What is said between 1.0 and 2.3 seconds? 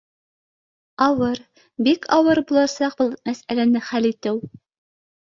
—Ауыр, бик